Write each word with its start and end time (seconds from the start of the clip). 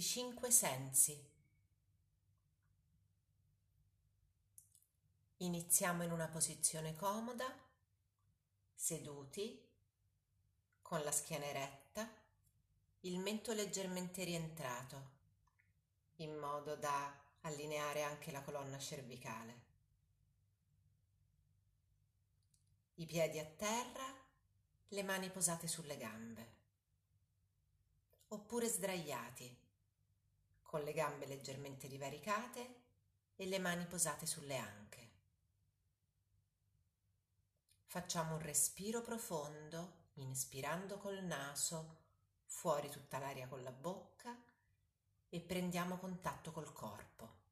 cinque 0.00 0.50
sensi. 0.50 1.32
Iniziamo 5.38 6.02
in 6.02 6.10
una 6.10 6.28
posizione 6.28 6.96
comoda, 6.96 7.46
seduti, 8.74 9.62
con 10.82 11.02
la 11.02 11.12
schiena 11.12 11.44
eretta, 11.44 12.08
il 13.00 13.18
mento 13.18 13.52
leggermente 13.52 14.24
rientrato, 14.24 15.10
in 16.16 16.36
modo 16.36 16.76
da 16.76 17.22
allineare 17.42 18.02
anche 18.02 18.30
la 18.30 18.42
colonna 18.42 18.78
cervicale. 18.78 19.62
I 22.94 23.06
piedi 23.06 23.38
a 23.38 23.44
terra, 23.44 24.22
le 24.88 25.02
mani 25.02 25.30
posate 25.30 25.66
sulle 25.66 25.96
gambe, 25.96 26.52
oppure 28.28 28.68
sdraiati 28.68 29.62
con 30.74 30.82
le 30.82 30.92
gambe 30.92 31.26
leggermente 31.26 31.86
divaricate 31.86 32.74
e 33.36 33.46
le 33.46 33.60
mani 33.60 33.86
posate 33.86 34.26
sulle 34.26 34.56
anche. 34.56 35.10
Facciamo 37.84 38.34
un 38.34 38.40
respiro 38.40 39.00
profondo, 39.00 40.08
inspirando 40.14 40.96
col 40.98 41.22
naso, 41.22 41.98
fuori 42.46 42.90
tutta 42.90 43.20
l'aria 43.20 43.46
con 43.46 43.62
la 43.62 43.70
bocca 43.70 44.36
e 45.28 45.40
prendiamo 45.40 45.96
contatto 45.96 46.50
col 46.50 46.72
corpo. 46.72 47.42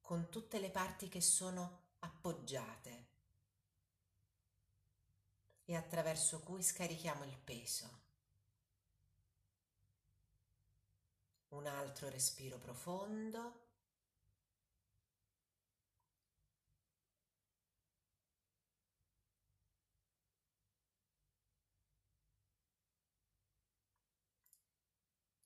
con 0.00 0.28
tutte 0.28 0.60
le 0.60 0.70
parti 0.70 1.08
che 1.08 1.22
sono 1.22 1.94
appoggiate 2.00 2.93
e 5.64 5.76
attraverso 5.76 6.40
cui 6.40 6.62
scarichiamo 6.62 7.24
il 7.24 7.38
peso. 7.38 8.02
Un 11.48 11.66
altro 11.66 12.08
respiro 12.08 12.58
profondo. 12.58 13.62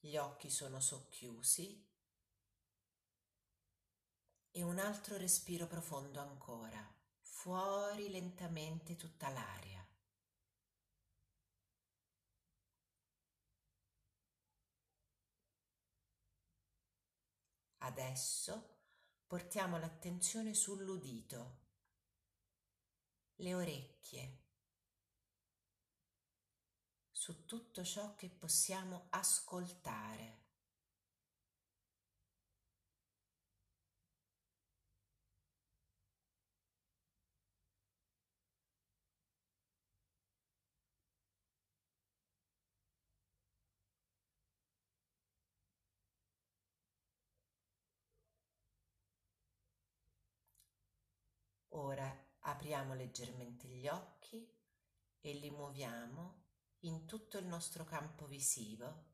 Gli 0.00 0.16
occhi 0.16 0.48
sono 0.48 0.80
socchiusi 0.80 1.86
e 4.50 4.62
un 4.62 4.78
altro 4.78 5.18
respiro 5.18 5.66
profondo 5.66 6.18
ancora, 6.18 6.82
fuori 7.20 8.08
lentamente 8.08 8.96
tutta 8.96 9.28
l'aria. 9.28 9.87
Adesso 17.88 18.76
portiamo 19.26 19.78
l'attenzione 19.78 20.52
sull'udito, 20.52 21.60
le 23.36 23.54
orecchie, 23.54 24.42
su 27.10 27.46
tutto 27.46 27.82
ciò 27.84 28.14
che 28.14 28.28
possiamo 28.28 29.06
ascoltare. 29.08 30.47
Ora 51.78 52.12
apriamo 52.40 52.94
leggermente 52.94 53.68
gli 53.68 53.86
occhi 53.86 54.52
e 55.20 55.32
li 55.34 55.48
muoviamo 55.48 56.46
in 56.80 57.06
tutto 57.06 57.38
il 57.38 57.46
nostro 57.46 57.84
campo 57.84 58.26
visivo, 58.26 59.04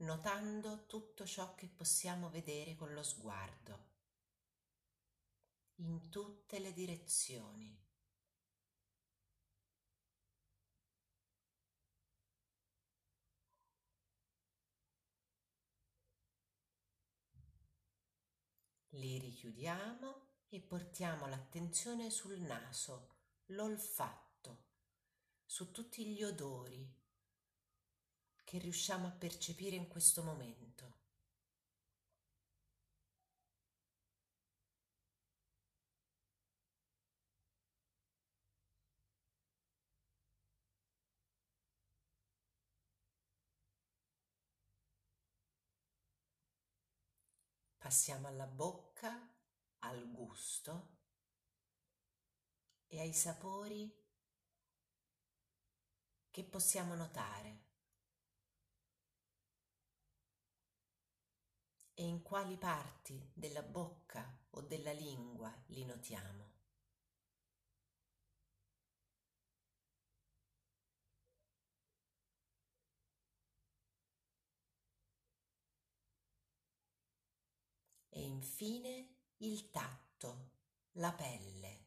notando 0.00 0.84
tutto 0.84 1.24
ciò 1.24 1.54
che 1.54 1.68
possiamo 1.68 2.28
vedere 2.28 2.74
con 2.74 2.92
lo 2.92 3.02
sguardo, 3.02 3.94
in 5.76 6.10
tutte 6.10 6.58
le 6.58 6.74
direzioni. 6.74 7.82
Li 18.90 19.18
richiudiamo 19.18 20.25
e 20.48 20.60
portiamo 20.60 21.26
l'attenzione 21.26 22.10
sul 22.10 22.38
naso, 22.38 23.08
l'olfatto, 23.46 24.64
su 25.44 25.70
tutti 25.70 26.06
gli 26.06 26.22
odori 26.22 26.88
che 28.44 28.58
riusciamo 28.58 29.08
a 29.08 29.10
percepire 29.10 29.74
in 29.76 29.88
questo 29.88 30.22
momento. 30.22 30.94
Passiamo 47.78 48.26
alla 48.26 48.46
bocca 48.46 49.35
al 49.80 50.10
gusto 50.10 50.88
e 52.88 53.00
ai 53.00 53.12
sapori 53.12 53.92
che 56.30 56.44
possiamo 56.44 56.94
notare 56.94 57.64
e 61.94 62.04
in 62.04 62.22
quali 62.22 62.56
parti 62.56 63.30
della 63.32 63.62
bocca 63.62 64.38
o 64.50 64.60
della 64.60 64.92
lingua 64.92 65.52
li 65.68 65.84
notiamo. 65.84 66.44
E 78.10 78.22
infine 78.22 79.15
il 79.38 79.70
tatto, 79.70 80.50
la 80.92 81.12
pelle. 81.12 81.84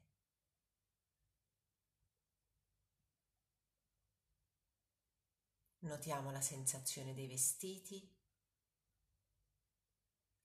Notiamo 5.80 6.32
la 6.32 6.42
sensazione 6.42 7.14
dei 7.14 7.28
vestiti, 7.28 8.18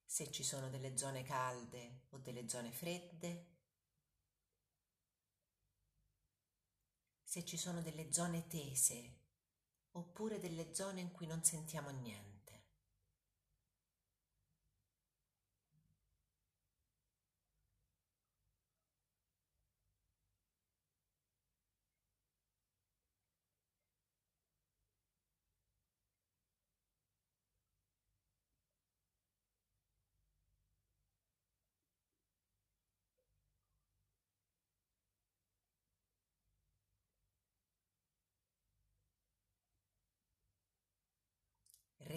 se 0.04 0.30
ci 0.30 0.44
sono 0.44 0.70
delle 0.70 0.96
zone 0.96 1.24
calde 1.24 2.04
o 2.10 2.18
delle 2.18 2.48
zone 2.48 2.70
fredde, 2.70 3.52
se 7.24 7.44
ci 7.44 7.56
sono 7.56 7.82
delle 7.82 8.12
zone 8.12 8.46
tese 8.46 9.22
oppure 9.92 10.38
delle 10.38 10.72
zone 10.72 11.00
in 11.00 11.10
cui 11.10 11.26
non 11.26 11.42
sentiamo 11.42 11.90
niente. 11.90 12.33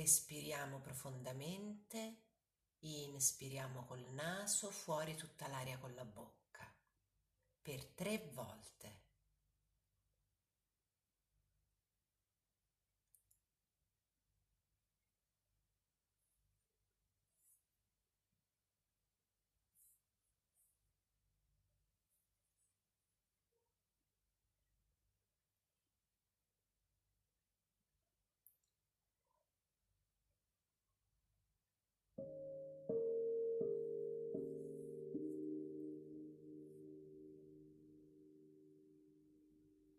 Respiriamo 0.07 0.79
profondamente, 0.79 2.21
inspiriamo 2.79 3.83
col 3.83 4.05
naso, 4.13 4.71
fuori 4.71 5.17
tutta 5.17 5.49
l'aria 5.49 5.77
con 5.79 5.93
la 5.95 6.05
bocca, 6.05 6.65
per 7.61 7.85
tre 7.87 8.29
volte. 8.31 9.06